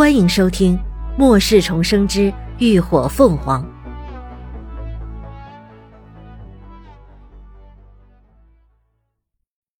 [0.00, 0.78] 欢迎收听
[1.18, 3.62] 《末世重生之浴火凤凰》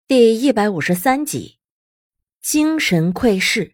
[0.06, 1.56] 第一百五十三集：
[2.42, 3.72] 精神窥视。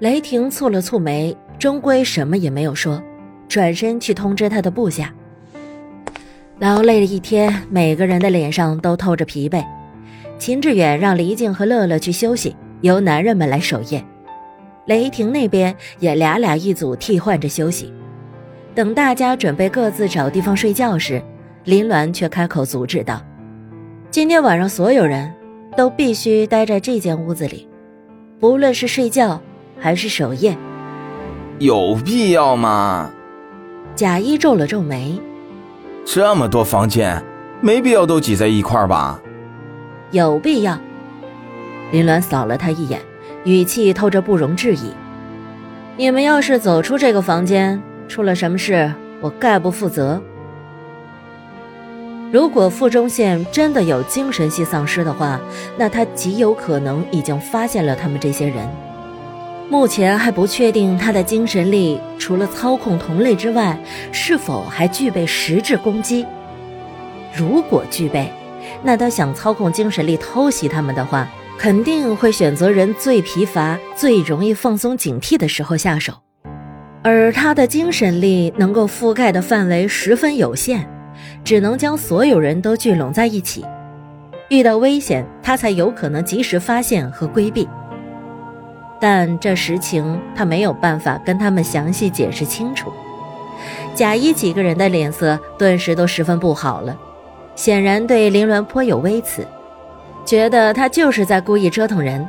[0.00, 3.00] 雷霆蹙了蹙眉，终归什么也没有说，
[3.48, 5.14] 转身去通知他的部下。
[6.58, 9.64] 劳累了一天，每个人的脸上都透着疲惫。
[10.40, 12.56] 秦志远让黎静和乐乐去休息。
[12.80, 14.04] 由男人们来守夜，
[14.86, 17.92] 雷霆那边也俩俩一组替换着休息。
[18.74, 21.20] 等大家准备各自找地方睡觉时，
[21.64, 23.20] 林鸾却开口阻止道
[24.10, 25.32] ：“今天晚上所有人
[25.76, 27.68] 都必须待在这间屋子里，
[28.38, 29.40] 不论是睡觉
[29.78, 30.56] 还是守夜。”
[31.58, 33.10] 有必要吗？
[33.96, 35.20] 贾一皱了皱眉
[36.06, 37.20] ：“这么多房间，
[37.60, 39.20] 没必要都挤在一块儿吧？”
[40.12, 40.78] 有必要。
[41.90, 43.00] 林鸾扫了他一眼，
[43.44, 44.92] 语气透着不容置疑
[45.96, 50.22] ：“你们要是走出这个房间，出了什么事，我概不负责。
[52.30, 55.40] 如果傅中宪真的有精神系丧尸的话，
[55.78, 58.68] 那他极有可能已经发现了他们这些人。
[59.70, 63.78] 目前还不确定他的精神力除了操控同类之外，
[64.12, 66.26] 是否还具备实质攻击。
[67.34, 68.30] 如果具备，
[68.82, 71.26] 那他想操控精神力偷袭他们的话。”
[71.58, 76.12] 肯定会选择人最疲乏、最容易放松警惕的时候下手，
[77.02, 80.88] 而他的精神力能够覆盖的范围十分有限，
[81.42, 83.64] 只能将所有人都聚拢在一起。
[84.48, 87.68] 遇到危险，他才有可能及时发现和规避。
[89.00, 92.92] 但这实情他没有办法跟他们详细解释清楚。
[93.96, 96.96] 贾一几个人的脸色顿时都十分不好了，
[97.56, 99.44] 显然对林鸾颇有微词。
[100.28, 102.28] 觉得他就是在故意折腾人，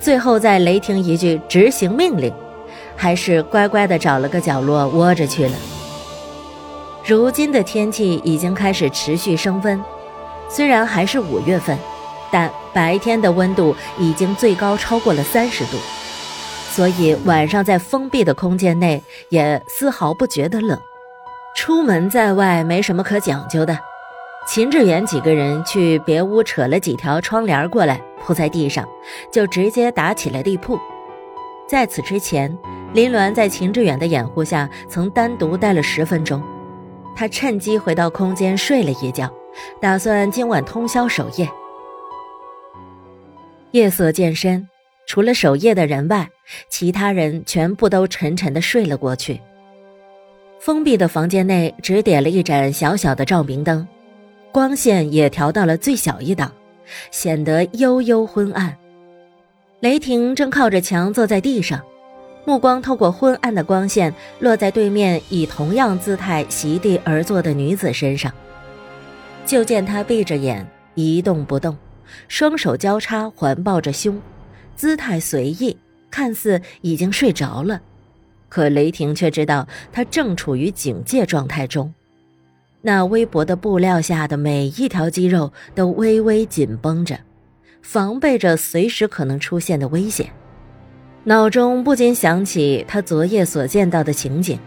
[0.00, 2.32] 最后在雷霆一句执行命令，
[2.96, 5.52] 还是乖乖的找了个角落窝着去了。
[7.04, 9.78] 如今的天气已经开始持续升温，
[10.48, 11.76] 虽然还是五月份，
[12.30, 15.76] 但白天的温度已经最高超过了三十度，
[16.70, 20.80] 所以晚上在封闭的空间内也丝毫不觉得冷。
[21.54, 23.78] 出门在外没什么可讲究的。
[24.46, 28.88] 秦志远几个人去别屋扯了几条窗帘过来铺在地上，
[29.30, 30.78] 就直接打起了地铺。
[31.68, 32.56] 在此之前，
[32.94, 36.42] 林鸾在秦志远的掩护下曾单独待了十分钟。
[37.14, 39.30] 他趁机回到空间睡了一觉，
[39.80, 41.46] 打算今晚通宵守夜。
[43.72, 44.66] 夜色渐深，
[45.06, 46.26] 除了守夜的人外，
[46.70, 49.38] 其他人全部都沉沉的睡了过去。
[50.58, 53.86] 封闭的房间内只点了一盏小小的照明灯。
[54.58, 56.52] 光线也调到了最小一档，
[57.12, 58.76] 显得幽幽昏暗。
[59.78, 61.80] 雷霆正靠着墙坐在地上，
[62.44, 68.34] 目光透过昏暗的光线落在对面以同样姿态席地而坐的女子身上。
[69.46, 70.66] 就见她闭着眼
[70.96, 71.76] 一动不动，
[72.26, 74.20] 双手交叉环抱着胸，
[74.74, 75.76] 姿态随意，
[76.10, 77.80] 看似已经睡着了。
[78.48, 81.94] 可雷霆却知道她正处于警戒状态中。
[82.80, 87.18] 那微薄的布料下的每一条肌肉都微微紧绷着，
[87.82, 90.30] 防备着随时可能出现的危险。
[91.24, 94.58] 脑中不禁想起他昨夜所见到的情景：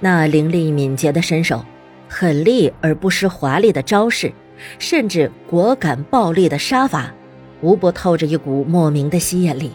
[0.00, 1.62] 那凌厉敏捷的身手，
[2.08, 4.32] 狠厉而不失华丽的招式，
[4.78, 7.12] 甚至果敢暴力的杀法，
[7.60, 9.72] 无不透着一股莫名的吸引力，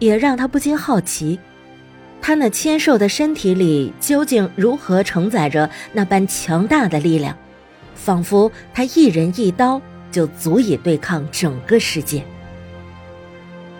[0.00, 1.38] 也让他不禁好奇。
[2.26, 7.36] 他那纤瘦的身体里究竟如何承载着那般强大的力量？
[7.94, 12.24] 仿佛他一人一刀就足以对抗整个世界。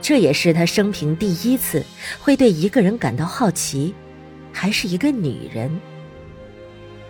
[0.00, 1.84] 这也是他生平第一次
[2.20, 3.92] 会对一个人感到好奇，
[4.52, 5.68] 还是一个女人。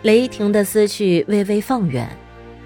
[0.01, 2.09] 雷霆的思绪微微放远，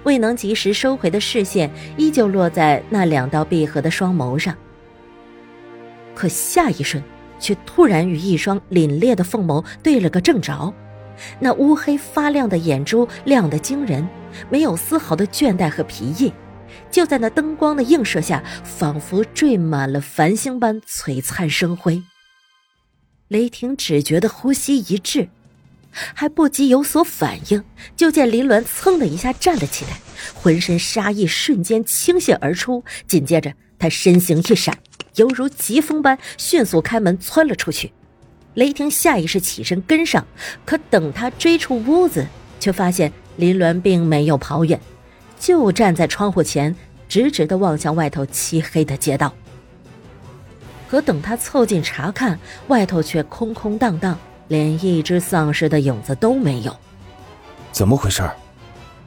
[0.04, 4.56] 未能及时收回的视线依旧落在那两道闭合的双眸上。
[6.14, 7.02] 可下一瞬。
[7.42, 10.72] 却突然与一双凛冽的凤眸对了个正着，
[11.40, 14.08] 那乌黑发亮的眼珠亮得惊人，
[14.48, 16.32] 没有丝毫的倦怠和疲意，
[16.88, 22.00] 就在那灯光的映射下，仿佛缀满了繁星般璀璨生辉。
[23.26, 25.28] 雷霆只觉得呼吸一滞，
[25.90, 27.64] 还不及有所反应，
[27.96, 29.98] 就见林鸾噌的一下站了起来，
[30.32, 34.78] 浑身杀意瞬间倾泻而出，紧接着他身形一闪。
[35.16, 37.92] 犹如疾风般迅速开门窜了出去，
[38.54, 40.26] 雷霆下意识起身跟上，
[40.64, 42.26] 可等他追出屋子，
[42.58, 44.80] 却发现林鸾并没有跑远，
[45.38, 46.74] 就站在窗户前，
[47.08, 49.32] 直直的望向外头漆黑的街道。
[50.88, 52.38] 可等他凑近查看，
[52.68, 54.18] 外头却空空荡荡，
[54.48, 56.76] 连一只丧尸的影子都没有。
[57.70, 58.22] 怎么回事？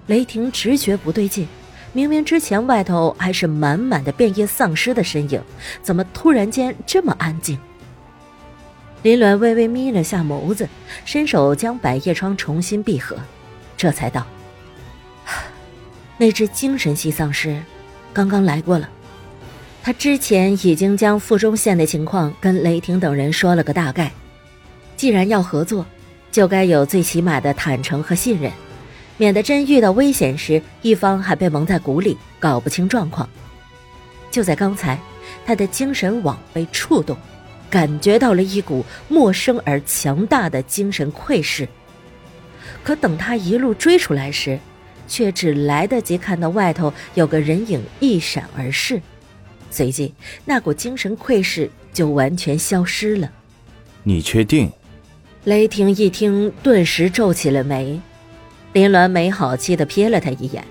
[0.08, 1.48] 雷霆直觉不对劲，
[1.96, 5.42] 明明之前外头还是满满的变异丧尸的身影，
[5.82, 7.58] 怎么突然间这么安静？
[9.02, 10.68] 林鸾微微眯了下眸子，
[11.06, 13.16] 伸手将百叶窗重新闭合，
[13.78, 14.28] 这才道
[16.20, 17.64] ：“那只精神系丧尸，
[18.12, 18.90] 刚刚来过了。
[19.82, 24.12] 他之前已经将附中县的情况跟雷霆等人说了个大概。
[24.98, 25.86] 既然要合作，
[26.30, 28.52] 就该有最起码的坦诚和信任，
[29.18, 33.30] 免得真遇到危险时，一方还被蒙在鼓里，搞不清状况。
[34.32, 35.00] 就在刚才，
[35.46, 37.18] 他的精神网被触动。”
[37.68, 41.68] 感觉到了一股陌生而强大的精神窥视，
[42.84, 44.58] 可等他一路追出来时，
[45.10, 49.02] 却只来得及看到外头有个人影一闪而逝，
[49.72, 50.14] 随即
[50.46, 53.30] 那股精神窥视就完全消失了。
[54.04, 54.72] 你确定？
[55.44, 58.00] 雷霆一听，顿时皱起了眉。
[58.76, 60.62] 林鸾没好气的瞥了他一眼。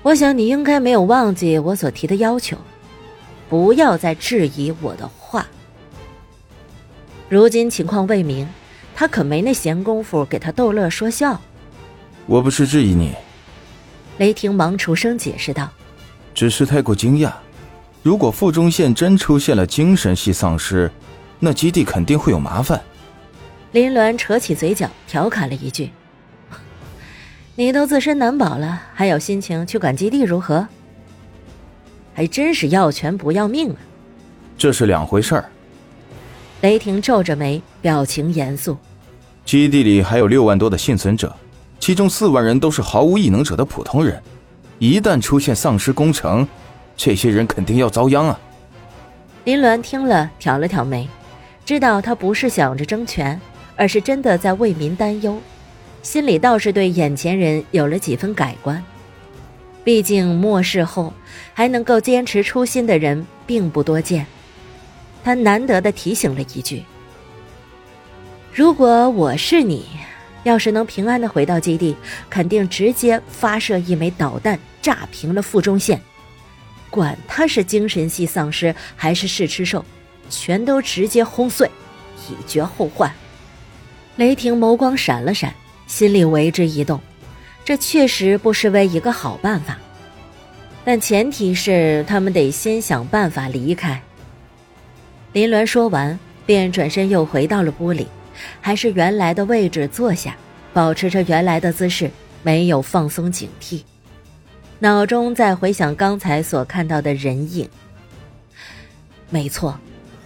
[0.00, 2.56] 我想你应该没有忘记我所提的要求。
[3.50, 5.46] 不要再质疑我的话。
[7.28, 8.48] 如今情况未明，
[8.94, 11.38] 他可没那闲工夫给他逗乐说笑。
[12.24, 13.12] 我不是质疑你，
[14.16, 15.68] 雷霆忙出声解释道
[16.34, 17.30] ：“只是太过惊讶。
[18.02, 20.90] 如果附中县真出现了精神系丧尸，
[21.38, 22.80] 那基地肯定会有麻烦。”
[23.72, 25.90] 林鸾扯起嘴角调侃了一句
[27.58, 30.68] ：“你都自身难保了，还有心情去管基地如何？”
[32.14, 33.76] 还真是要权不要命啊！
[34.56, 35.50] 这是两回事儿。
[36.60, 38.76] 雷霆皱着眉，表情严肃。
[39.44, 41.34] 基地里还有六万多的幸存者，
[41.80, 44.22] 其中四万人都是毫无异能者的普通人。
[44.78, 46.46] 一旦出现丧尸攻城，
[46.96, 48.38] 这些人肯定要遭殃啊！
[49.42, 51.08] 林鸾听了，挑了挑眉，
[51.64, 53.40] 知道他不是想着争权，
[53.74, 55.36] 而是真的在为民担忧，
[56.02, 58.82] 心里倒是对眼前人有了几分改观。
[59.84, 61.12] 毕竟末世后
[61.54, 64.26] 还能够坚持初心的人并不多见，
[65.24, 66.82] 他难得的提醒了一句
[68.52, 69.86] ：“如果我是你，
[70.44, 71.96] 要是能平安的回到基地，
[72.28, 76.00] 肯定直接发射一枚导弹炸平了附中县，
[76.90, 79.84] 管他是精神系丧尸还是试吃兽，
[80.28, 81.70] 全都直接轰碎，
[82.28, 83.10] 以绝后患。”
[84.16, 85.54] 雷霆眸光闪了闪，
[85.88, 87.00] 心里为之一动。
[87.64, 89.76] 这确实不失为一个好办法，
[90.84, 94.00] 但前提是他们得先想办法离开。
[95.32, 98.06] 林鸾说完，便转身又回到了屋里，
[98.60, 100.34] 还是原来的位置坐下，
[100.72, 102.10] 保持着原来的姿势，
[102.42, 103.82] 没有放松警惕，
[104.78, 107.68] 脑中在回想刚才所看到的人影。
[109.28, 109.78] 没错，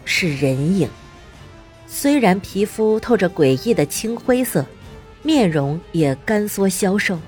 [0.05, 0.88] 是人影，
[1.88, 4.65] 虽然皮肤透着诡异的青灰色，
[5.23, 7.19] 面容也干缩消瘦。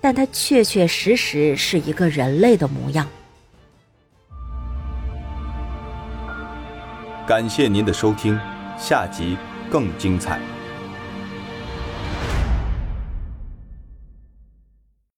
[0.00, 3.08] 但他确确实实是一个人类的模样。
[7.26, 8.38] 感谢您的收听，
[8.78, 9.36] 下集
[9.70, 10.38] 更精彩。